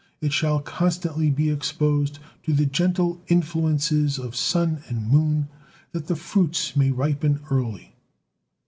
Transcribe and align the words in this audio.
It 0.19 0.33
shall 0.33 0.61
constantly 0.61 1.29
be 1.29 1.51
exposed 1.51 2.17
to 2.47 2.53
the 2.53 2.65
gentle 2.65 3.21
influences 3.27 4.17
of 4.17 4.35
sun 4.35 4.81
and 4.87 5.07
moon, 5.11 5.47
that 5.91 6.07
the 6.07 6.15
fruits 6.15 6.75
may 6.75 6.89
ripen 6.89 7.39
early. 7.51 7.93